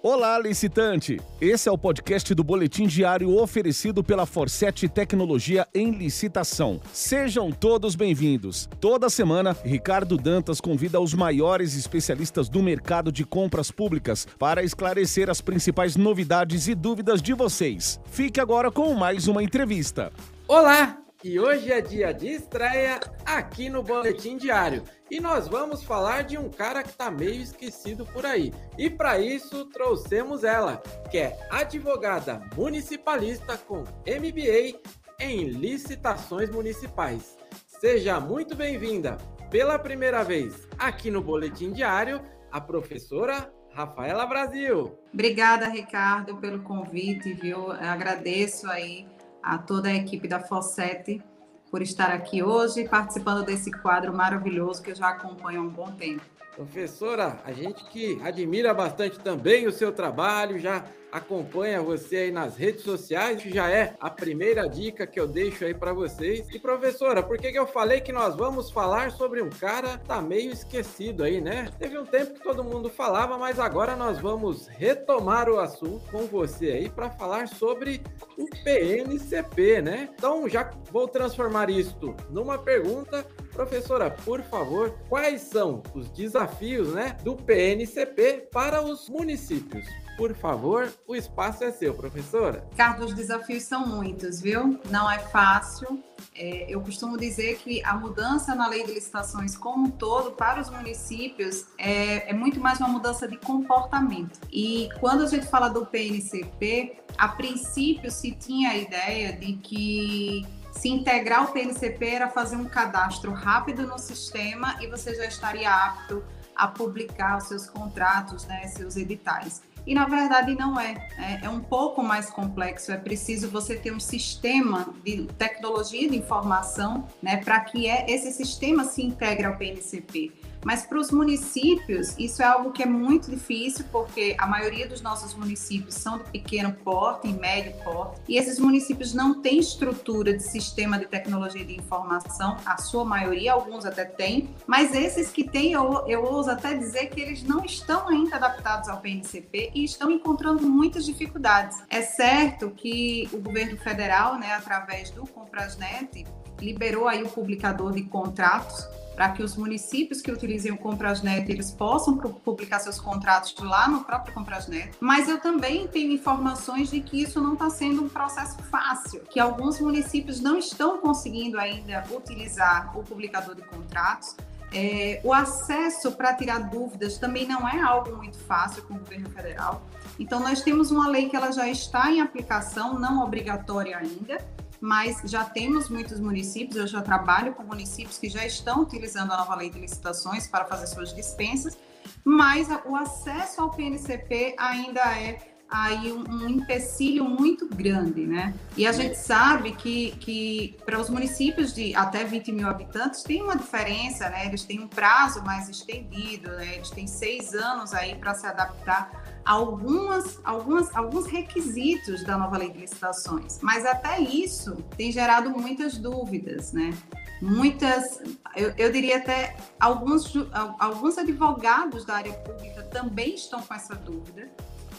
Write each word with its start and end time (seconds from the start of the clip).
Olá, 0.00 0.38
licitante! 0.38 1.20
Esse 1.40 1.68
é 1.68 1.72
o 1.72 1.76
podcast 1.76 2.32
do 2.32 2.44
Boletim 2.44 2.86
Diário 2.86 3.36
oferecido 3.36 4.04
pela 4.04 4.26
Forset 4.26 4.88
Tecnologia 4.88 5.66
em 5.74 5.90
Licitação. 5.90 6.80
Sejam 6.92 7.50
todos 7.50 7.96
bem-vindos. 7.96 8.68
Toda 8.80 9.10
semana, 9.10 9.56
Ricardo 9.64 10.16
Dantas 10.16 10.60
convida 10.60 11.00
os 11.00 11.14
maiores 11.14 11.74
especialistas 11.74 12.48
do 12.48 12.62
mercado 12.62 13.10
de 13.10 13.24
compras 13.24 13.72
públicas 13.72 14.24
para 14.38 14.62
esclarecer 14.62 15.28
as 15.28 15.40
principais 15.40 15.96
novidades 15.96 16.68
e 16.68 16.76
dúvidas 16.76 17.20
de 17.20 17.34
vocês. 17.34 17.98
Fique 18.06 18.38
agora 18.38 18.70
com 18.70 18.94
mais 18.94 19.26
uma 19.26 19.42
entrevista. 19.42 20.12
Olá! 20.46 21.07
E 21.24 21.40
hoje 21.40 21.72
é 21.72 21.80
dia 21.80 22.14
de 22.14 22.28
estreia 22.28 23.00
aqui 23.26 23.68
no 23.68 23.82
Boletim 23.82 24.36
Diário. 24.36 24.84
E 25.10 25.18
nós 25.18 25.48
vamos 25.48 25.82
falar 25.82 26.22
de 26.22 26.38
um 26.38 26.48
cara 26.48 26.80
que 26.80 26.90
está 26.90 27.10
meio 27.10 27.42
esquecido 27.42 28.06
por 28.06 28.24
aí. 28.24 28.54
E 28.78 28.88
para 28.88 29.18
isso 29.18 29.64
trouxemos 29.64 30.44
ela, 30.44 30.80
que 31.10 31.18
é 31.18 31.36
advogada 31.50 32.40
municipalista 32.54 33.58
com 33.58 33.78
MBA 34.06 34.78
em 35.18 35.46
licitações 35.46 36.50
municipais. 36.50 37.36
Seja 37.66 38.20
muito 38.20 38.54
bem-vinda 38.54 39.16
pela 39.50 39.76
primeira 39.76 40.22
vez 40.22 40.68
aqui 40.78 41.10
no 41.10 41.20
Boletim 41.20 41.72
Diário, 41.72 42.22
a 42.52 42.60
professora 42.60 43.52
Rafaela 43.74 44.24
Brasil. 44.24 44.96
Obrigada, 45.12 45.66
Ricardo, 45.66 46.36
pelo 46.36 46.62
convite, 46.62 47.34
viu? 47.34 47.72
Eu 47.72 47.72
agradeço 47.72 48.70
aí 48.70 49.17
a 49.42 49.58
toda 49.58 49.88
a 49.88 49.94
equipe 49.94 50.28
da 50.28 50.40
Fossete 50.40 51.22
por 51.70 51.82
estar 51.82 52.10
aqui 52.10 52.42
hoje 52.42 52.88
participando 52.88 53.44
desse 53.44 53.70
quadro 53.70 54.14
maravilhoso 54.14 54.82
que 54.82 54.90
eu 54.90 54.96
já 54.96 55.10
acompanho 55.10 55.60
há 55.60 55.64
um 55.64 55.68
bom 55.68 55.92
tempo. 55.92 56.37
Professora, 56.58 57.40
a 57.44 57.52
gente 57.52 57.84
que 57.84 58.20
admira 58.20 58.74
bastante 58.74 59.16
também 59.20 59.68
o 59.68 59.70
seu 59.70 59.92
trabalho, 59.92 60.58
já 60.58 60.84
acompanha 61.12 61.80
você 61.80 62.16
aí 62.16 62.32
nas 62.32 62.56
redes 62.56 62.82
sociais, 62.82 63.40
que 63.40 63.54
já 63.54 63.70
é 63.70 63.94
a 64.00 64.10
primeira 64.10 64.68
dica 64.68 65.06
que 65.06 65.20
eu 65.20 65.28
deixo 65.28 65.64
aí 65.64 65.72
para 65.72 65.92
vocês. 65.92 66.48
E 66.52 66.58
professora, 66.58 67.22
por 67.22 67.38
que, 67.38 67.52
que 67.52 67.58
eu 67.58 67.66
falei 67.68 68.00
que 68.00 68.10
nós 68.10 68.34
vamos 68.34 68.72
falar 68.72 69.12
sobre 69.12 69.40
um 69.40 69.48
cara 69.48 69.98
tá 69.98 70.20
meio 70.20 70.50
esquecido 70.50 71.22
aí, 71.22 71.40
né? 71.40 71.70
Teve 71.78 71.96
um 71.96 72.04
tempo 72.04 72.34
que 72.34 72.42
todo 72.42 72.64
mundo 72.64 72.90
falava, 72.90 73.38
mas 73.38 73.60
agora 73.60 73.94
nós 73.94 74.18
vamos 74.18 74.66
retomar 74.66 75.48
o 75.48 75.60
assunto 75.60 76.10
com 76.10 76.26
você 76.26 76.72
aí 76.72 76.90
para 76.90 77.08
falar 77.08 77.46
sobre 77.46 78.02
o 78.36 78.46
PNCP, 78.64 79.80
né? 79.80 80.08
Então 80.12 80.48
já 80.48 80.68
vou 80.90 81.06
transformar 81.06 81.70
isto 81.70 82.16
numa 82.28 82.58
pergunta 82.58 83.24
Professora, 83.58 84.08
por 84.08 84.40
favor, 84.44 84.96
quais 85.08 85.42
são 85.42 85.82
os 85.92 86.08
desafios 86.10 86.94
né, 86.94 87.16
do 87.24 87.34
PNCP 87.34 88.50
para 88.52 88.80
os 88.80 89.08
municípios? 89.08 89.84
Por 90.16 90.32
favor, 90.32 90.88
o 91.08 91.16
espaço 91.16 91.64
é 91.64 91.72
seu, 91.72 91.92
professora. 91.92 92.64
Carlos, 92.76 93.10
os 93.10 93.16
desafios 93.16 93.64
são 93.64 93.84
muitos, 93.84 94.40
viu? 94.40 94.78
Não 94.88 95.10
é 95.10 95.18
fácil. 95.18 96.00
É, 96.36 96.66
eu 96.72 96.80
costumo 96.80 97.18
dizer 97.18 97.56
que 97.56 97.82
a 97.84 97.94
mudança 97.94 98.54
na 98.54 98.68
lei 98.68 98.86
de 98.86 98.92
licitações 98.94 99.56
como 99.56 99.88
um 99.88 99.90
todo 99.90 100.36
para 100.36 100.60
os 100.60 100.70
municípios 100.70 101.66
é, 101.76 102.30
é 102.30 102.32
muito 102.32 102.60
mais 102.60 102.78
uma 102.78 102.88
mudança 102.88 103.26
de 103.26 103.36
comportamento. 103.38 104.38
E 104.52 104.88
quando 105.00 105.24
a 105.24 105.26
gente 105.26 105.46
fala 105.48 105.68
do 105.68 105.84
PNCP, 105.84 106.96
a 107.16 107.26
princípio 107.26 108.08
se 108.08 108.30
tinha 108.30 108.70
a 108.70 108.76
ideia 108.76 109.32
de 109.32 109.54
que 109.54 110.46
se 110.72 110.88
integrar 110.88 111.44
o 111.44 111.52
PNCP 111.52 112.06
era 112.06 112.28
fazer 112.28 112.56
um 112.56 112.64
cadastro 112.64 113.32
rápido 113.32 113.86
no 113.86 113.98
sistema 113.98 114.76
e 114.80 114.86
você 114.86 115.14
já 115.14 115.24
estaria 115.24 115.70
apto 115.70 116.22
a 116.54 116.66
publicar 116.66 117.38
os 117.38 117.44
seus 117.44 117.68
contratos, 117.68 118.44
né, 118.46 118.66
seus 118.66 118.96
editais. 118.96 119.62
E 119.86 119.94
na 119.94 120.04
verdade 120.04 120.54
não 120.54 120.78
é. 120.78 121.08
é. 121.16 121.46
é. 121.46 121.48
um 121.48 121.60
pouco 121.60 122.02
mais 122.02 122.28
complexo. 122.28 122.92
É 122.92 122.96
preciso 122.96 123.48
você 123.48 123.74
ter 123.74 123.90
um 123.90 124.00
sistema 124.00 124.92
de 125.02 125.24
tecnologia 125.38 126.08
de 126.08 126.16
informação, 126.16 127.06
né, 127.22 127.38
para 127.38 127.60
que 127.60 127.88
é, 127.88 128.04
esse 128.10 128.30
sistema 128.32 128.84
se 128.84 129.02
integre 129.02 129.46
ao 129.46 129.56
PNCP. 129.56 130.32
Mas 130.68 130.84
para 130.84 130.98
os 130.98 131.10
municípios, 131.10 132.14
isso 132.18 132.42
é 132.42 132.44
algo 132.44 132.72
que 132.72 132.82
é 132.82 132.86
muito 132.86 133.30
difícil, 133.30 133.86
porque 133.90 134.36
a 134.36 134.46
maioria 134.46 134.86
dos 134.86 135.00
nossos 135.00 135.32
municípios 135.32 135.94
são 135.94 136.18
de 136.18 136.24
pequeno 136.24 136.74
porte 136.84 137.26
e 137.26 137.32
médio 137.32 137.72
porte, 137.82 138.20
e 138.28 138.36
esses 138.36 138.58
municípios 138.58 139.14
não 139.14 139.40
têm 139.40 139.60
estrutura 139.60 140.34
de 140.34 140.42
sistema 140.42 140.98
de 140.98 141.06
tecnologia 141.06 141.64
de 141.64 141.74
informação, 141.74 142.58
a 142.66 142.76
sua 142.76 143.02
maioria, 143.02 143.54
alguns 143.54 143.86
até 143.86 144.04
têm, 144.04 144.50
mas 144.66 144.94
esses 144.94 145.30
que 145.30 145.42
têm, 145.42 145.72
eu, 145.72 146.06
eu 146.06 146.22
ouso 146.22 146.50
até 146.50 146.74
dizer 146.74 147.06
que 147.06 147.18
eles 147.18 147.42
não 147.42 147.64
estão 147.64 148.06
ainda 148.06 148.36
adaptados 148.36 148.90
ao 148.90 149.00
PNCP 149.00 149.70
e 149.74 149.84
estão 149.84 150.10
encontrando 150.10 150.68
muitas 150.68 151.06
dificuldades. 151.06 151.82
É 151.88 152.02
certo 152.02 152.68
que 152.72 153.26
o 153.32 153.38
governo 153.38 153.78
federal, 153.78 154.38
né, 154.38 154.52
através 154.52 155.08
do 155.12 155.26
Comprasnet, 155.26 156.26
liberou 156.60 157.08
aí 157.08 157.22
o 157.22 157.28
publicador 157.30 157.92
de 157.92 158.02
contratos 158.02 158.86
para 159.18 159.30
que 159.30 159.42
os 159.42 159.56
municípios 159.56 160.20
que 160.20 160.30
utilizem 160.30 160.70
o 160.70 160.78
Comprasnet 160.78 161.50
eles 161.50 161.72
possam 161.72 162.16
publicar 162.16 162.78
seus 162.78 163.00
contratos 163.00 163.52
lá 163.58 163.88
no 163.88 164.04
próprio 164.04 164.32
Comprasnet. 164.32 164.92
Mas 165.00 165.28
eu 165.28 165.40
também 165.40 165.88
tenho 165.88 166.12
informações 166.12 166.88
de 166.88 167.00
que 167.00 167.20
isso 167.20 167.40
não 167.40 167.54
está 167.54 167.68
sendo 167.68 168.04
um 168.04 168.08
processo 168.08 168.56
fácil, 168.70 169.22
que 169.28 169.40
alguns 169.40 169.80
municípios 169.80 170.40
não 170.40 170.56
estão 170.56 170.98
conseguindo 170.98 171.58
ainda 171.58 172.04
utilizar 172.12 172.96
o 172.96 173.02
publicador 173.02 173.56
de 173.56 173.62
contratos. 173.62 174.36
É, 174.72 175.20
o 175.24 175.32
acesso 175.32 176.12
para 176.12 176.32
tirar 176.34 176.70
dúvidas 176.70 177.18
também 177.18 177.44
não 177.44 177.68
é 177.68 177.80
algo 177.80 178.14
muito 178.16 178.38
fácil 178.38 178.84
com 178.84 178.94
o 178.94 178.98
governo 178.98 179.28
federal. 179.30 179.82
Então, 180.16 180.38
nós 180.38 180.62
temos 180.62 180.92
uma 180.92 181.08
lei 181.08 181.28
que 181.28 181.34
ela 181.34 181.50
já 181.50 181.68
está 181.68 182.08
em 182.08 182.20
aplicação, 182.20 182.96
não 182.96 183.24
obrigatória 183.24 183.98
ainda, 183.98 184.38
mas 184.80 185.20
já 185.24 185.44
temos 185.44 185.88
muitos 185.88 186.20
municípios, 186.20 186.76
eu 186.76 186.86
já 186.86 187.02
trabalho 187.02 187.54
com 187.54 187.62
municípios 187.62 188.18
que 188.18 188.28
já 188.28 188.44
estão 188.46 188.82
utilizando 188.82 189.32
a 189.32 189.36
nova 189.36 189.54
lei 189.54 189.70
de 189.70 189.78
licitações 189.78 190.46
para 190.46 190.64
fazer 190.64 190.86
suas 190.86 191.14
dispensas, 191.14 191.76
mas 192.24 192.68
o 192.84 192.94
acesso 192.94 193.60
ao 193.60 193.70
PNCP 193.70 194.54
ainda 194.58 195.00
é 195.00 195.38
aí 195.70 196.10
um, 196.12 196.24
um 196.30 196.48
empecilho 196.48 197.24
muito 197.24 197.68
grande, 197.68 198.26
né? 198.26 198.54
E 198.76 198.86
a 198.86 198.92
gente 198.92 199.16
sabe 199.16 199.72
que, 199.72 200.12
que 200.12 200.76
para 200.86 200.98
os 200.98 201.10
municípios 201.10 201.74
de 201.74 201.94
até 201.94 202.24
20 202.24 202.52
mil 202.52 202.66
habitantes 202.66 203.22
tem 203.22 203.42
uma 203.42 203.56
diferença, 203.56 204.30
né? 204.30 204.46
Eles 204.46 204.64
têm 204.64 204.80
um 204.80 204.88
prazo 204.88 205.44
mais 205.44 205.68
estendido, 205.68 206.50
né? 206.52 206.76
Eles 206.76 206.90
têm 206.90 207.06
seis 207.06 207.52
anos 207.54 207.92
aí 207.92 208.16
para 208.16 208.34
se 208.34 208.46
adaptar 208.46 209.37
algumas, 209.48 210.38
algumas, 210.44 210.94
alguns 210.94 211.26
requisitos 211.26 212.22
da 212.22 212.36
nova 212.36 212.58
lei 212.58 212.68
de 212.68 212.80
licitações. 212.80 213.58
Mas 213.62 213.86
até 213.86 214.20
isso 214.20 214.76
tem 214.94 215.10
gerado 215.10 215.48
muitas 215.48 215.96
dúvidas, 215.96 216.74
né? 216.74 216.92
Muitas, 217.40 218.20
eu, 218.54 218.74
eu 218.76 218.92
diria 218.92 219.16
até 219.16 219.56
alguns, 219.80 220.34
alguns 220.78 221.16
advogados 221.16 222.04
da 222.04 222.16
área 222.16 222.34
pública 222.34 222.82
também 222.82 223.36
estão 223.36 223.62
com 223.62 223.72
essa 223.72 223.94
dúvida 223.94 224.50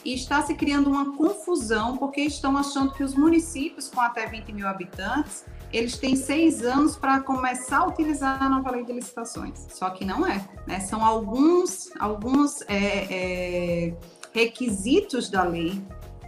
e 0.04 0.16
está 0.16 0.42
se 0.42 0.56
criando 0.56 0.90
uma 0.90 1.16
confusão 1.16 1.96
porque 1.98 2.22
estão 2.22 2.58
achando 2.58 2.92
que 2.94 3.04
os 3.04 3.14
municípios 3.14 3.88
com 3.88 4.02
até 4.02 4.26
20 4.26 4.52
mil 4.52 4.68
habitantes 4.68 5.46
eles 5.72 5.98
têm 5.98 6.16
seis 6.16 6.64
anos 6.64 6.96
para 6.96 7.20
começar 7.20 7.80
a 7.80 7.86
utilizar 7.86 8.42
a 8.42 8.50
nova 8.50 8.72
lei 8.72 8.84
de 8.84 8.94
licitações. 8.94 9.68
Só 9.70 9.92
que 9.92 10.04
não 10.04 10.26
é, 10.26 10.44
né? 10.66 10.80
São 10.80 11.06
alguns, 11.06 11.92
alguns 12.00 12.62
é, 12.64 13.86
é, 13.88 13.94
requisitos 14.34 15.30
da 15.30 15.44
lei 15.44 15.82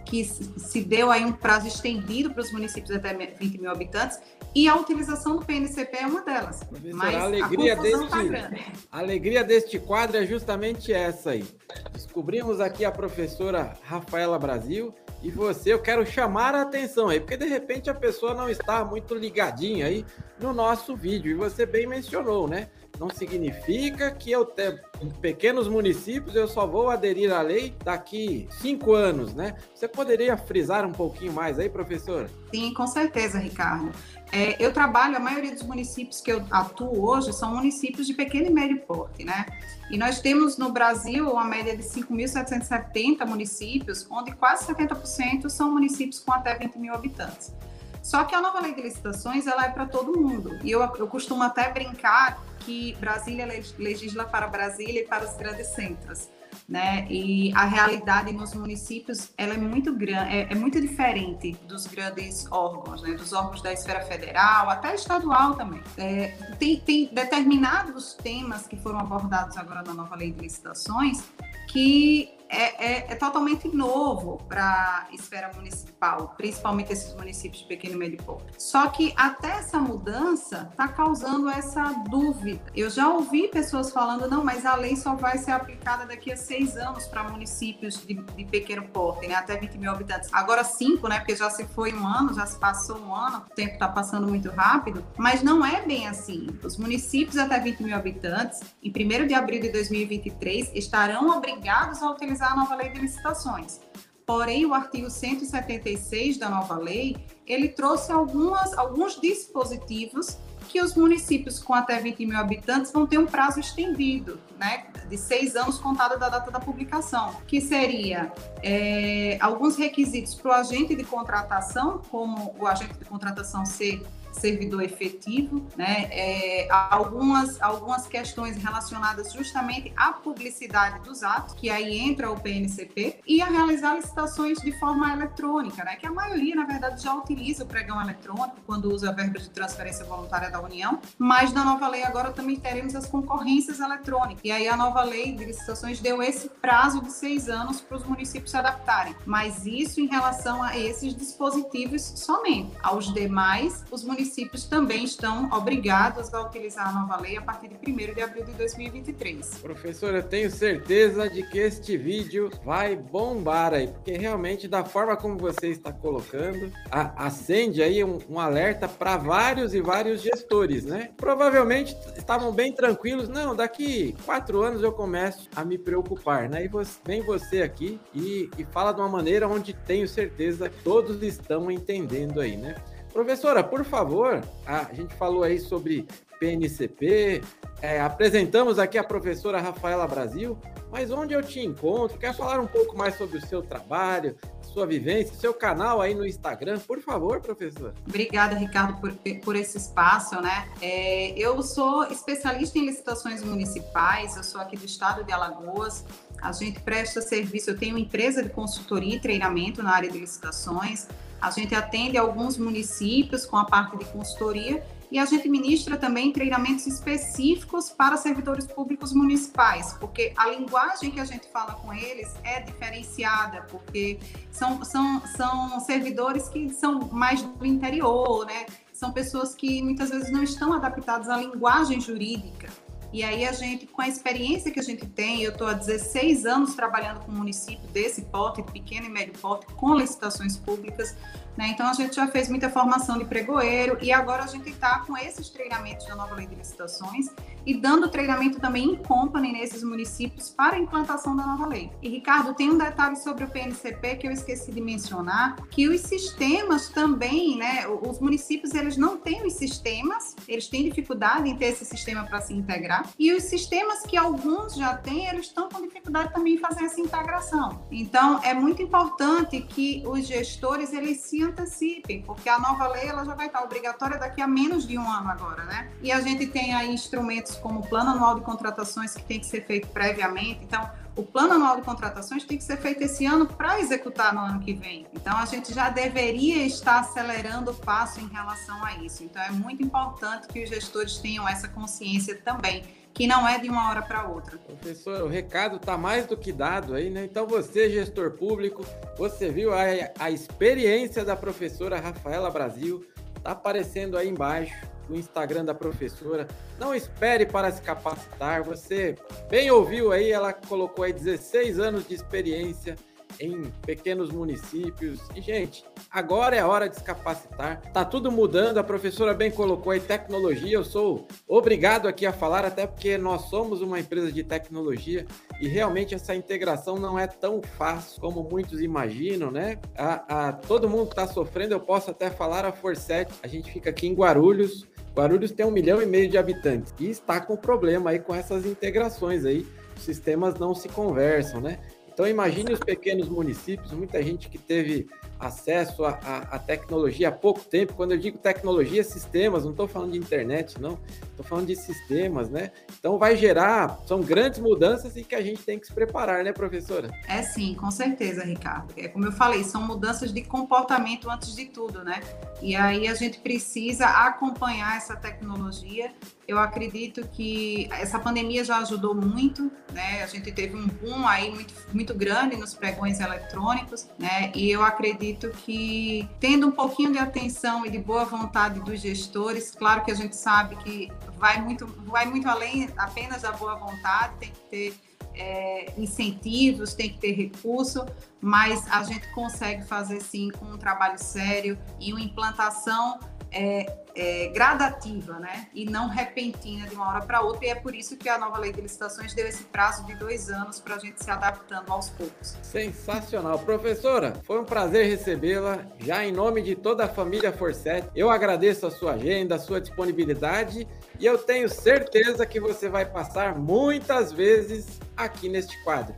que 0.04 0.24
se 0.24 0.82
deu 0.82 1.10
aí 1.10 1.24
um 1.24 1.32
prazo 1.32 1.66
estendido 1.66 2.30
para 2.30 2.42
os 2.42 2.52
municípios 2.52 2.90
até 2.94 3.14
20 3.14 3.58
mil 3.58 3.70
habitantes 3.70 4.20
e 4.54 4.68
a 4.68 4.76
utilização 4.76 5.36
do 5.36 5.46
PNCP 5.46 5.96
é 5.96 6.06
uma 6.06 6.20
delas. 6.20 6.60
Mas 6.92 7.14
a 7.14 7.22
alegria, 7.22 7.72
a 7.72 7.76
deste, 7.76 8.08
tá 8.08 8.50
a 8.90 8.98
alegria 8.98 9.44
deste 9.44 9.78
quadro 9.78 10.18
é 10.18 10.26
justamente 10.26 10.92
essa 10.92 11.30
aí. 11.30 11.44
Descobrimos 11.92 12.60
aqui 12.60 12.84
a 12.84 12.92
professora 12.92 13.74
Rafaela 13.82 14.38
Brasil 14.38 14.94
e 15.22 15.30
você, 15.30 15.72
eu 15.72 15.78
quero 15.78 16.04
chamar 16.04 16.54
a 16.54 16.62
atenção 16.62 17.08
aí, 17.08 17.18
porque 17.18 17.36
de 17.36 17.46
repente 17.46 17.88
a 17.88 17.94
pessoa 17.94 18.34
não 18.34 18.50
está 18.50 18.84
muito 18.84 19.14
ligadinha 19.14 19.86
aí 19.86 20.04
no 20.42 20.52
nosso 20.52 20.96
vídeo, 20.96 21.30
e 21.30 21.34
você 21.34 21.64
bem 21.64 21.86
mencionou, 21.86 22.48
né? 22.48 22.68
não 23.02 23.10
significa 23.10 24.10
que 24.10 24.30
eu 24.30 24.44
tenho 24.44 24.78
pequenos 25.20 25.66
municípios 25.66 26.36
eu 26.36 26.46
só 26.46 26.66
vou 26.66 26.88
aderir 26.88 27.32
à 27.32 27.42
lei 27.42 27.74
daqui 27.82 28.46
cinco 28.60 28.92
anos, 28.92 29.34
né? 29.34 29.56
Você 29.74 29.88
poderia 29.88 30.36
frisar 30.36 30.86
um 30.86 30.92
pouquinho 30.92 31.32
mais 31.32 31.58
aí, 31.58 31.68
professora? 31.68 32.30
Sim, 32.54 32.72
com 32.74 32.86
certeza, 32.86 33.38
Ricardo. 33.38 33.90
É, 34.30 34.56
eu 34.64 34.72
trabalho, 34.72 35.16
a 35.16 35.20
maioria 35.20 35.52
dos 35.52 35.64
municípios 35.64 36.20
que 36.20 36.30
eu 36.30 36.44
atuo 36.50 37.04
hoje 37.04 37.32
são 37.32 37.56
municípios 37.56 38.06
de 38.06 38.14
pequeno 38.14 38.46
e 38.46 38.50
médio 38.50 38.80
porte, 38.80 39.24
né? 39.24 39.46
E 39.90 39.98
nós 39.98 40.20
temos 40.20 40.56
no 40.56 40.70
Brasil 40.70 41.28
uma 41.28 41.44
média 41.44 41.76
de 41.76 41.82
5.770 41.82 43.26
municípios, 43.26 44.06
onde 44.10 44.32
quase 44.32 44.72
70% 44.72 45.48
são 45.48 45.72
municípios 45.72 46.20
com 46.20 46.32
até 46.32 46.56
20 46.56 46.76
mil 46.76 46.94
habitantes. 46.94 47.52
Só 48.02 48.24
que 48.24 48.34
a 48.34 48.40
nova 48.40 48.60
lei 48.60 48.74
de 48.74 48.82
licitações 48.82 49.46
ela 49.46 49.64
é 49.64 49.70
para 49.70 49.86
todo 49.86 50.18
mundo. 50.18 50.58
E 50.62 50.70
eu, 50.70 50.80
eu 50.80 51.06
costumo 51.06 51.42
até 51.42 51.70
brincar 51.72 52.42
que 52.60 52.94
Brasília 53.00 53.46
legisla 53.78 54.24
para 54.24 54.46
Brasília 54.46 55.02
e 55.02 55.04
para 55.06 55.24
os 55.24 55.36
grandes 55.36 55.68
centros. 55.68 56.28
né? 56.68 57.06
E 57.08 57.52
a 57.54 57.64
realidade 57.64 58.32
nos 58.32 58.54
municípios 58.54 59.30
ela 59.36 59.54
é 59.54 59.56
muito 59.56 59.94
grande, 59.94 60.34
é, 60.34 60.52
é, 60.52 60.54
muito 60.54 60.80
diferente 60.80 61.52
dos 61.66 61.86
grandes 61.86 62.50
órgãos, 62.50 63.02
né? 63.02 63.14
Dos 63.14 63.32
órgãos 63.32 63.62
da 63.62 63.72
esfera 63.72 64.00
federal, 64.02 64.68
até 64.68 64.94
estadual 64.94 65.54
também. 65.54 65.82
É, 65.96 66.28
tem, 66.58 66.80
tem 66.80 67.06
determinados 67.12 68.14
temas 68.14 68.66
que 68.66 68.76
foram 68.76 68.98
abordados 68.98 69.56
agora 69.56 69.82
na 69.82 69.94
nova 69.94 70.16
lei 70.16 70.32
de 70.32 70.40
licitações 70.40 71.22
que 71.68 72.34
é, 72.52 72.84
é, 72.84 73.12
é 73.12 73.14
totalmente 73.14 73.66
novo 73.74 74.36
para 74.46 75.06
a 75.08 75.14
esfera 75.14 75.50
municipal, 75.54 76.34
principalmente 76.36 76.92
esses 76.92 77.14
municípios 77.14 77.62
de 77.62 77.66
pequeno 77.66 77.94
e 77.94 77.96
médio 77.96 78.22
porte. 78.22 78.44
Só 78.58 78.86
que 78.88 79.14
até 79.16 79.52
essa 79.52 79.78
mudança 79.78 80.68
está 80.70 80.86
causando 80.86 81.48
essa 81.48 81.82
dúvida. 82.10 82.60
Eu 82.76 82.90
já 82.90 83.08
ouvi 83.08 83.48
pessoas 83.48 83.90
falando, 83.90 84.28
não, 84.28 84.44
mas 84.44 84.66
a 84.66 84.74
lei 84.74 84.96
só 84.96 85.14
vai 85.14 85.38
ser 85.38 85.52
aplicada 85.52 86.04
daqui 86.04 86.30
a 86.30 86.36
seis 86.36 86.76
anos 86.76 87.06
para 87.06 87.24
municípios 87.24 88.06
de, 88.06 88.14
de, 88.14 88.44
pequeno 88.44 88.82
porte, 88.88 89.26
né? 89.26 89.34
até 89.34 89.56
20 89.56 89.78
mil 89.78 89.90
habitantes. 89.90 90.28
Agora 90.32 90.62
cinco, 90.62 91.08
né? 91.08 91.18
Porque 91.18 91.34
já 91.34 91.48
se 91.48 91.64
foi 91.64 91.94
um 91.94 92.06
ano, 92.06 92.34
já 92.34 92.44
se 92.44 92.58
passou 92.58 92.98
um 92.98 93.14
ano, 93.14 93.46
o 93.50 93.54
tempo 93.54 93.72
está 93.72 93.88
passando 93.88 94.28
muito 94.28 94.50
rápido, 94.50 95.02
mas 95.16 95.42
não 95.42 95.64
é 95.64 95.80
bem 95.82 96.06
assim. 96.06 96.48
Os 96.62 96.76
municípios 96.76 97.38
até 97.38 97.58
20 97.58 97.82
mil 97.82 97.96
habitantes, 97.96 98.60
em 98.82 98.90
1 98.90 99.26
de 99.26 99.34
abril 99.34 99.60
de 99.60 99.70
2023, 99.70 100.70
estarão 100.74 101.30
obrigados 101.30 102.02
a 102.02 102.10
utilizar 102.10 102.41
a 102.50 102.56
nova 102.56 102.74
lei 102.74 102.90
de 102.90 103.00
licitações. 103.00 103.80
Porém, 104.26 104.64
o 104.64 104.72
artigo 104.72 105.10
176 105.10 106.38
da 106.38 106.48
nova 106.48 106.76
lei, 106.76 107.16
ele 107.46 107.68
trouxe 107.68 108.12
algumas, 108.12 108.72
alguns 108.78 109.20
dispositivos 109.20 110.38
que 110.68 110.80
os 110.80 110.94
municípios 110.94 111.58
com 111.58 111.74
até 111.74 112.00
20 112.00 112.24
mil 112.24 112.38
habitantes 112.38 112.90
vão 112.90 113.06
ter 113.06 113.18
um 113.18 113.26
prazo 113.26 113.60
estendido, 113.60 114.40
né, 114.58 114.86
de 115.08 115.18
seis 115.18 115.54
anos 115.54 115.78
contado 115.78 116.18
da 116.18 116.30
data 116.30 116.50
da 116.50 116.58
publicação, 116.58 117.34
que 117.46 117.60
seria 117.60 118.32
é, 118.62 119.36
alguns 119.40 119.76
requisitos 119.76 120.34
para 120.34 120.50
o 120.50 120.54
agente 120.54 120.94
de 120.94 121.04
contratação, 121.04 122.00
como 122.10 122.54
o 122.58 122.66
agente 122.66 122.96
de 122.96 123.04
contratação 123.04 123.66
ser 123.66 124.02
servidor 124.32 124.82
efetivo, 124.82 125.66
né? 125.76 126.08
É, 126.10 126.68
algumas, 126.70 127.60
algumas 127.60 128.06
questões 128.06 128.56
relacionadas 128.56 129.32
justamente 129.32 129.92
à 129.96 130.12
publicidade 130.12 131.00
dos 131.00 131.22
atos, 131.22 131.54
que 131.54 131.70
aí 131.70 131.98
entra 131.98 132.30
o 132.30 132.40
PNCP, 132.40 133.20
e 133.26 133.40
a 133.40 133.46
realizar 133.46 133.94
licitações 133.94 134.58
de 134.58 134.72
forma 134.78 135.12
eletrônica, 135.12 135.84
né? 135.84 135.96
Que 135.96 136.06
a 136.06 136.10
maioria, 136.10 136.54
na 136.54 136.64
verdade, 136.64 137.02
já 137.02 137.14
utiliza 137.14 137.64
o 137.64 137.66
pregão 137.66 138.00
eletrônico 138.00 138.56
quando 138.66 138.90
usa 138.92 139.12
verbas 139.12 139.42
de 139.42 139.50
transferência 139.50 140.04
voluntária 140.04 140.50
da 140.50 140.60
União, 140.60 141.00
mas 141.18 141.52
na 141.52 141.64
nova 141.64 141.88
lei 141.88 142.02
agora 142.02 142.32
também 142.32 142.56
teremos 142.56 142.94
as 142.94 143.06
concorrências 143.06 143.80
eletrônicas. 143.80 144.40
E 144.44 144.50
aí 144.50 144.68
a 144.68 144.76
nova 144.76 145.02
lei 145.02 145.32
de 145.32 145.44
licitações 145.44 146.00
deu 146.00 146.22
esse 146.22 146.48
prazo 146.48 147.02
de 147.02 147.12
seis 147.12 147.48
anos 147.48 147.80
para 147.80 147.96
os 147.96 148.04
municípios 148.04 148.50
se 148.50 148.56
adaptarem. 148.56 149.14
Mas 149.26 149.66
isso 149.66 150.00
em 150.00 150.06
relação 150.06 150.62
a 150.62 150.76
esses 150.78 151.14
dispositivos 151.14 152.02
somente. 152.02 152.72
Aos 152.82 153.12
demais, 153.12 153.84
os 153.90 154.02
municípios 154.02 154.21
municípios 154.22 154.64
também 154.64 155.04
estão 155.04 155.48
obrigados 155.50 156.32
a 156.32 156.42
utilizar 156.42 156.88
a 156.88 156.92
nova 156.92 157.20
lei 157.20 157.36
a 157.36 157.42
partir 157.42 157.68
de 157.68 157.90
1 157.90 158.14
de 158.14 158.22
abril 158.22 158.44
de 158.44 158.52
2023. 158.52 159.58
Professor, 159.60 160.14
eu 160.14 160.22
tenho 160.22 160.48
certeza 160.50 161.28
de 161.28 161.42
que 161.42 161.58
este 161.58 161.96
vídeo 161.96 162.48
vai 162.64 162.94
bombar 162.94 163.74
aí, 163.74 163.88
porque 163.88 164.12
realmente, 164.12 164.68
da 164.68 164.84
forma 164.84 165.16
como 165.16 165.36
você 165.36 165.68
está 165.68 165.92
colocando, 165.92 166.72
a, 166.90 167.26
acende 167.26 167.82
aí 167.82 168.04
um, 168.04 168.20
um 168.30 168.38
alerta 168.38 168.88
para 168.88 169.16
vários 169.16 169.74
e 169.74 169.80
vários 169.80 170.22
gestores, 170.22 170.84
né? 170.84 171.10
Provavelmente 171.16 171.96
estavam 172.16 172.52
bem 172.52 172.72
tranquilos, 172.72 173.28
não, 173.28 173.56
daqui 173.56 174.14
quatro 174.24 174.62
anos 174.62 174.82
eu 174.82 174.92
começo 174.92 175.48
a 175.56 175.64
me 175.64 175.76
preocupar, 175.76 176.48
né? 176.48 176.64
E 176.64 176.68
você, 176.68 176.92
vem 177.04 177.22
você 177.22 177.62
aqui 177.62 177.98
e, 178.14 178.48
e 178.56 178.64
fala 178.64 178.92
de 178.92 179.00
uma 179.00 179.08
maneira 179.08 179.48
onde 179.48 179.72
tenho 179.72 180.06
certeza 180.06 180.68
que 180.68 180.82
todos 180.84 181.22
estão 181.22 181.70
entendendo 181.70 182.40
aí, 182.40 182.56
né? 182.56 182.76
Professora, 183.12 183.62
por 183.62 183.84
favor, 183.84 184.42
a 184.66 184.84
gente 184.94 185.14
falou 185.14 185.42
aí 185.42 185.60
sobre 185.60 186.06
PNCP, 186.40 187.42
é, 187.80 188.00
apresentamos 188.00 188.78
aqui 188.78 188.96
a 188.96 189.04
professora 189.04 189.60
Rafaela 189.60 190.06
Brasil, 190.06 190.58
mas 190.90 191.10
onde 191.10 191.34
eu 191.34 191.42
te 191.42 191.60
encontro? 191.60 192.18
Quer 192.18 192.34
falar 192.34 192.58
um 192.58 192.66
pouco 192.66 192.96
mais 192.96 193.16
sobre 193.16 193.38
o 193.38 193.46
seu 193.46 193.62
trabalho, 193.62 194.36
sua 194.62 194.86
vivência, 194.86 195.34
seu 195.34 195.52
canal 195.52 196.00
aí 196.00 196.14
no 196.14 196.26
Instagram, 196.26 196.78
por 196.80 197.00
favor, 197.00 197.40
professora. 197.40 197.94
Obrigada, 198.08 198.56
Ricardo, 198.56 198.98
por, 199.00 199.12
por 199.44 199.56
esse 199.56 199.76
espaço, 199.76 200.40
né? 200.40 200.68
É, 200.80 201.38
eu 201.38 201.62
sou 201.62 202.04
especialista 202.04 202.78
em 202.78 202.86
licitações 202.86 203.44
municipais, 203.44 204.36
eu 204.36 204.42
sou 204.42 204.60
aqui 204.60 204.76
do 204.76 204.86
estado 204.86 205.22
de 205.22 205.32
Alagoas, 205.32 206.04
a 206.40 206.50
gente 206.52 206.80
presta 206.80 207.20
serviço, 207.20 207.70
eu 207.70 207.78
tenho 207.78 207.94
uma 207.94 208.00
empresa 208.00 208.42
de 208.42 208.48
consultoria 208.48 209.16
e 209.16 209.20
treinamento 209.20 209.82
na 209.82 209.94
área 209.94 210.10
de 210.10 210.18
licitações, 210.18 211.06
a 211.42 211.50
gente 211.50 211.74
atende 211.74 212.16
alguns 212.16 212.56
municípios 212.56 213.44
com 213.44 213.56
a 213.56 213.64
parte 213.64 213.96
de 213.98 214.04
consultoria 214.04 214.80
e 215.10 215.18
a 215.18 215.24
gente 215.26 215.48
ministra 215.48 215.98
também 215.98 216.32
treinamentos 216.32 216.86
específicos 216.86 217.90
para 217.90 218.16
servidores 218.16 218.66
públicos 218.66 219.12
municipais, 219.12 219.92
porque 220.00 220.32
a 220.36 220.48
linguagem 220.48 221.10
que 221.10 221.18
a 221.18 221.24
gente 221.24 221.48
fala 221.48 221.74
com 221.74 221.92
eles 221.92 222.32
é 222.44 222.60
diferenciada, 222.60 223.66
porque 223.70 224.20
são, 224.52 224.84
são, 224.84 225.20
são 225.36 225.80
servidores 225.80 226.48
que 226.48 226.70
são 226.70 227.08
mais 227.08 227.42
do 227.42 227.66
interior, 227.66 228.46
né? 228.46 228.64
São 228.92 229.12
pessoas 229.12 229.52
que 229.52 229.82
muitas 229.82 230.10
vezes 230.10 230.30
não 230.30 230.44
estão 230.44 230.72
adaptadas 230.72 231.28
à 231.28 231.36
linguagem 231.36 232.00
jurídica. 232.00 232.68
E 233.12 233.22
aí 233.22 233.46
a 233.46 233.52
gente, 233.52 233.86
com 233.86 234.00
a 234.00 234.08
experiência 234.08 234.70
que 234.70 234.80
a 234.80 234.82
gente 234.82 235.06
tem, 235.06 235.42
eu 235.42 235.52
estou 235.52 235.66
há 235.66 235.74
16 235.74 236.46
anos 236.46 236.74
trabalhando 236.74 237.20
com 237.20 237.30
município 237.30 237.86
desse 237.88 238.22
porte, 238.22 238.62
pequeno 238.62 239.06
e 239.06 239.10
médio 239.10 239.34
porte, 239.38 239.66
com 239.74 239.94
licitações 239.94 240.56
públicas, 240.56 241.14
né? 241.56 241.68
Então 241.68 241.86
a 241.86 241.92
gente 241.92 242.16
já 242.16 242.26
fez 242.26 242.48
muita 242.48 242.70
formação 242.70 243.18
de 243.18 243.24
pregoeiro 243.24 243.98
e 244.00 244.12
agora 244.12 244.44
a 244.44 244.46
gente 244.46 244.70
está 244.70 245.00
com 245.00 245.16
esses 245.16 245.48
treinamentos 245.50 246.06
da 246.06 246.16
nova 246.16 246.34
lei 246.34 246.46
de 246.46 246.54
licitações 246.54 247.26
e 247.64 247.74
dando 247.74 248.08
treinamento 248.08 248.58
também 248.58 248.92
em 248.92 248.96
company 248.96 249.52
nesses 249.52 249.82
municípios 249.82 250.50
para 250.50 250.76
a 250.76 250.78
implantação 250.78 251.36
da 251.36 251.46
nova 251.46 251.66
lei. 251.66 251.90
E 252.02 252.08
Ricardo, 252.08 252.54
tem 252.54 252.70
um 252.70 252.78
detalhe 252.78 253.16
sobre 253.16 253.44
o 253.44 253.48
PNCP 253.48 254.16
que 254.16 254.26
eu 254.26 254.32
esqueci 254.32 254.72
de 254.72 254.80
mencionar, 254.80 255.56
que 255.70 255.88
os 255.88 256.00
sistemas 256.00 256.88
também, 256.88 257.56
né, 257.56 257.86
os 257.86 258.18
municípios 258.18 258.74
eles 258.74 258.96
não 258.96 259.16
têm 259.16 259.46
os 259.46 259.54
sistemas, 259.54 260.34
eles 260.48 260.66
têm 260.66 260.84
dificuldade 260.84 261.48
em 261.48 261.56
ter 261.56 261.66
esse 261.66 261.84
sistema 261.84 262.24
para 262.24 262.40
se 262.40 262.52
integrar, 262.52 263.08
e 263.18 263.32
os 263.32 263.44
sistemas 263.44 264.02
que 264.02 264.16
alguns 264.16 264.74
já 264.74 264.96
têm, 264.96 265.26
eles 265.28 265.46
estão 265.46 265.68
com 265.68 265.80
dificuldade 265.82 266.32
também 266.32 266.54
em 266.54 266.58
fazer 266.58 266.84
essa 266.84 267.00
integração. 267.00 267.86
Então, 267.90 268.40
é 268.42 268.54
muito 268.54 268.82
importante 268.82 269.60
que 269.60 270.02
os 270.06 270.26
gestores 270.26 270.92
eles 270.92 271.20
se 271.20 271.41
antecipem, 271.42 272.22
porque 272.22 272.48
a 272.48 272.58
nova 272.58 272.88
lei 272.88 273.06
ela 273.06 273.24
já 273.24 273.34
vai 273.34 273.46
estar 273.46 273.62
obrigatória 273.62 274.18
daqui 274.18 274.40
a 274.40 274.46
menos 274.46 274.86
de 274.86 274.98
um 274.98 275.10
ano 275.10 275.28
agora, 275.28 275.64
né? 275.64 275.90
E 276.02 276.10
a 276.10 276.20
gente 276.20 276.46
tem 276.46 276.74
aí 276.74 276.92
instrumentos 276.92 277.56
como 277.56 277.80
o 277.80 277.86
plano 277.86 278.10
anual 278.10 278.34
de 278.36 278.42
contratações 278.42 279.14
que 279.14 279.22
tem 279.22 279.40
que 279.40 279.46
ser 279.46 279.64
feito 279.66 279.88
previamente. 279.88 280.60
Então, 280.62 280.88
o 281.14 281.22
plano 281.22 281.54
anual 281.54 281.76
de 281.76 281.82
contratações 281.82 282.44
tem 282.44 282.56
que 282.56 282.64
ser 282.64 282.78
feito 282.78 283.02
esse 283.02 283.26
ano 283.26 283.46
para 283.46 283.78
executar 283.80 284.34
no 284.34 284.40
ano 284.40 284.60
que 284.60 284.72
vem. 284.72 285.06
Então, 285.12 285.36
a 285.36 285.44
gente 285.44 285.74
já 285.74 285.90
deveria 285.90 286.64
estar 286.64 287.00
acelerando 287.00 287.70
o 287.70 287.74
passo 287.74 288.20
em 288.20 288.28
relação 288.28 288.82
a 288.82 288.94
isso. 288.96 289.22
Então, 289.22 289.42
é 289.42 289.50
muito 289.50 289.82
importante 289.82 290.48
que 290.48 290.62
os 290.62 290.70
gestores 290.70 291.18
tenham 291.18 291.46
essa 291.46 291.68
consciência 291.68 292.40
também, 292.42 292.82
que 293.14 293.26
não 293.26 293.46
é 293.46 293.58
de 293.58 293.68
uma 293.68 293.90
hora 293.90 294.02
para 294.02 294.26
outra. 294.26 294.58
Professor, 294.58 295.22
o 295.22 295.28
recado 295.28 295.76
está 295.76 295.96
mais 295.96 296.26
do 296.26 296.36
que 296.36 296.52
dado 296.52 296.94
aí, 296.94 297.10
né? 297.10 297.24
Então, 297.24 297.46
você, 297.46 297.90
gestor 297.90 298.32
público, 298.32 298.84
você 299.16 299.50
viu 299.50 299.72
a, 299.72 299.82
a 300.18 300.30
experiência 300.30 301.24
da 301.24 301.36
professora 301.36 302.00
Rafaela 302.00 302.50
Brasil, 302.50 303.06
está 303.36 303.52
aparecendo 303.52 304.16
aí 304.16 304.28
embaixo 304.28 304.74
o 305.08 305.14
Instagram 305.14 305.64
da 305.64 305.74
professora. 305.74 306.46
Não 306.78 306.94
espere 306.94 307.44
para 307.44 307.70
se 307.70 307.82
capacitar. 307.82 308.62
Você 308.64 309.16
bem 309.50 309.70
ouviu 309.70 310.12
aí, 310.12 310.30
ela 310.30 310.52
colocou 310.52 311.04
aí 311.04 311.12
16 311.12 311.78
anos 311.78 312.08
de 312.08 312.14
experiência 312.14 312.96
em 313.42 313.62
pequenos 313.84 314.30
municípios. 314.30 315.20
E, 315.34 315.40
gente, 315.40 315.84
agora 316.10 316.54
é 316.54 316.60
a 316.60 316.68
hora 316.68 316.88
de 316.88 316.96
se 316.96 317.02
capacitar. 317.02 317.80
Tá 317.92 318.04
tudo 318.04 318.30
mudando, 318.30 318.78
a 318.78 318.84
professora 318.84 319.34
bem 319.34 319.50
colocou 319.50 319.90
aí 319.92 320.00
tecnologia. 320.00 320.72
Eu 320.72 320.84
sou 320.84 321.26
obrigado 321.48 322.06
aqui 322.06 322.24
a 322.24 322.32
falar, 322.32 322.64
até 322.64 322.86
porque 322.86 323.18
nós 323.18 323.42
somos 323.42 323.82
uma 323.82 323.98
empresa 323.98 324.30
de 324.30 324.44
tecnologia 324.44 325.26
e 325.60 325.66
realmente 325.66 326.14
essa 326.14 326.34
integração 326.34 326.96
não 326.96 327.18
é 327.18 327.26
tão 327.26 327.60
fácil 327.60 328.20
como 328.20 328.44
muitos 328.44 328.80
imaginam, 328.80 329.50
né? 329.50 329.78
A, 329.96 330.48
a 330.48 330.52
todo 330.52 330.88
mundo 330.88 331.10
está 331.10 331.26
sofrendo, 331.26 331.74
eu 331.74 331.80
posso 331.80 332.10
até 332.10 332.30
falar 332.30 332.64
a 332.64 332.72
Forset. 332.72 333.32
A 333.42 333.48
gente 333.48 333.72
fica 333.72 333.90
aqui 333.90 334.06
em 334.06 334.14
Guarulhos. 334.14 334.86
Guarulhos 335.14 335.50
tem 335.50 335.66
um 335.66 335.70
milhão 335.70 336.00
e 336.00 336.06
meio 336.06 336.28
de 336.28 336.38
habitantes 336.38 336.94
e 336.98 337.10
está 337.10 337.40
com 337.40 337.56
problema 337.56 338.10
aí 338.10 338.18
com 338.18 338.34
essas 338.34 338.64
integrações 338.64 339.44
aí. 339.44 339.66
Sistemas 339.96 340.58
não 340.58 340.74
se 340.74 340.88
conversam, 340.88 341.60
né? 341.60 341.78
Então 342.12 342.28
imagine 342.28 342.72
os 342.72 342.80
pequenos 342.80 343.28
municípios, 343.28 343.90
muita 343.92 344.22
gente 344.22 344.48
que 344.48 344.58
teve 344.58 345.08
acesso 345.42 346.04
à 346.04 346.58
tecnologia 346.58 347.28
há 347.28 347.32
pouco 347.32 347.60
tempo. 347.60 347.94
Quando 347.94 348.12
eu 348.12 348.18
digo 348.18 348.38
tecnologia, 348.38 349.02
sistemas, 349.02 349.64
não 349.64 349.72
estou 349.72 349.88
falando 349.88 350.12
de 350.12 350.18
internet, 350.18 350.80
não. 350.80 350.98
Estou 351.30 351.44
falando 351.44 351.66
de 351.66 351.76
sistemas, 351.76 352.48
né? 352.48 352.70
Então 352.98 353.18
vai 353.18 353.36
gerar, 353.36 353.98
são 354.06 354.20
grandes 354.20 354.60
mudanças 354.60 355.16
e 355.16 355.24
que 355.24 355.34
a 355.34 355.42
gente 355.42 355.62
tem 355.62 355.78
que 355.78 355.86
se 355.86 355.92
preparar, 355.92 356.44
né, 356.44 356.52
professora? 356.52 357.10
É 357.26 357.42
sim, 357.42 357.74
com 357.74 357.90
certeza, 357.90 358.44
Ricardo. 358.44 358.92
É 358.96 359.08
como 359.08 359.26
eu 359.26 359.32
falei, 359.32 359.64
são 359.64 359.82
mudanças 359.82 360.32
de 360.32 360.42
comportamento 360.42 361.28
antes 361.28 361.54
de 361.56 361.66
tudo, 361.66 362.04
né? 362.04 362.20
E 362.60 362.76
aí 362.76 363.08
a 363.08 363.14
gente 363.14 363.40
precisa 363.40 364.06
acompanhar 364.06 364.96
essa 364.96 365.16
tecnologia. 365.16 366.12
Eu 366.46 366.58
acredito 366.58 367.26
que 367.28 367.88
essa 367.90 368.18
pandemia 368.18 368.64
já 368.64 368.78
ajudou 368.78 369.14
muito, 369.14 369.70
né? 369.92 370.22
A 370.22 370.26
gente 370.26 370.52
teve 370.52 370.76
um 370.76 370.86
boom 370.86 371.26
aí 371.26 371.50
muito, 371.50 371.74
muito 371.92 372.14
grande 372.14 372.56
nos 372.56 372.74
pregões 372.74 373.18
eletrônicos, 373.20 374.08
né? 374.18 374.52
E 374.54 374.70
eu 374.70 374.84
acredito 374.84 375.31
que 375.36 376.28
tendo 376.40 376.68
um 376.68 376.70
pouquinho 376.70 377.12
de 377.12 377.18
atenção 377.18 377.84
e 377.86 377.90
de 377.90 377.98
boa 377.98 378.24
vontade 378.24 378.80
dos 378.80 379.00
gestores, 379.00 379.70
claro 379.70 380.04
que 380.04 380.10
a 380.10 380.14
gente 380.14 380.36
sabe 380.36 380.76
que 380.76 381.10
vai 381.38 381.60
muito, 381.60 381.86
vai 382.06 382.26
muito 382.26 382.48
além 382.48 382.88
apenas 382.96 383.42
da 383.42 383.52
boa 383.52 383.74
vontade, 383.76 384.34
tem 384.38 384.50
que 384.50 384.60
ter 384.70 384.94
é, 385.34 385.92
incentivos, 385.96 386.94
tem 386.94 387.10
que 387.10 387.18
ter 387.18 387.32
recurso, 387.32 388.04
mas 388.40 388.86
a 388.90 389.02
gente 389.02 389.26
consegue 389.32 389.84
fazer 389.84 390.20
sim 390.20 390.50
com 390.50 390.66
um 390.66 390.78
trabalho 390.78 391.18
sério 391.18 391.78
e 391.98 392.12
uma 392.12 392.20
implantação 392.20 393.18
é, 393.52 393.86
é, 394.14 394.48
gradativa, 394.48 395.38
né? 395.38 395.68
E 395.74 395.84
não 395.84 396.08
repentina 396.08 396.86
de 396.88 396.94
uma 396.94 397.08
hora 397.08 397.24
para 397.24 397.42
outra. 397.42 397.66
E 397.66 397.68
é 397.68 397.74
por 397.74 397.94
isso 397.94 398.16
que 398.16 398.28
a 398.28 398.38
nova 398.38 398.58
lei 398.58 398.72
de 398.72 398.80
licitações 398.80 399.34
deu 399.34 399.46
esse 399.46 399.64
prazo 399.64 400.04
de 400.06 400.14
dois 400.14 400.50
anos 400.50 400.80
para 400.80 400.96
a 400.96 400.98
gente 400.98 401.22
se 401.22 401.30
adaptando 401.30 401.90
aos 401.90 402.10
poucos. 402.10 402.56
Sensacional. 402.62 403.58
Professora, 403.58 404.34
foi 404.44 404.60
um 404.60 404.64
prazer 404.64 405.06
recebê-la. 405.06 405.86
Já 405.98 406.24
em 406.24 406.32
nome 406.32 406.62
de 406.62 406.74
toda 406.74 407.04
a 407.04 407.08
família 407.08 407.52
Forset, 407.52 408.08
eu 408.14 408.30
agradeço 408.30 408.86
a 408.86 408.90
sua 408.90 409.12
agenda, 409.12 409.54
a 409.54 409.58
sua 409.58 409.80
disponibilidade 409.80 410.86
e 411.18 411.26
eu 411.26 411.38
tenho 411.38 411.68
certeza 411.68 412.44
que 412.46 412.58
você 412.58 412.88
vai 412.88 413.04
passar 413.04 413.56
muitas 413.56 414.32
vezes 414.32 415.00
aqui 415.16 415.48
neste 415.48 415.80
quadro. 415.84 416.14